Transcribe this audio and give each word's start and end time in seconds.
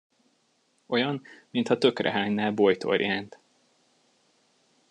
Olyan, 0.85 1.21
mintha 1.51 1.77
tökre 1.77 2.11
hánynál 2.11 2.51
bojtorjánt. 2.51 3.39